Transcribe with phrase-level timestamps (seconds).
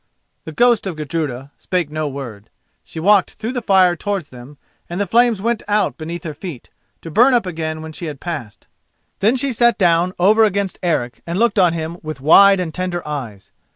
[0.45, 2.49] The ghost of Gudruda spake no word.
[2.83, 4.57] She walked through the fire towards him,
[4.89, 6.71] and the flames went out beneath her feet,
[7.03, 8.65] to burn up again when she had passed.
[9.19, 13.07] Then she sat down over against Eric and looked on him with wide and tender
[13.07, 13.51] eyes.